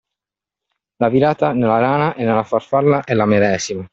[0.97, 3.87] La virata nella rana e nella farfalla è la medesima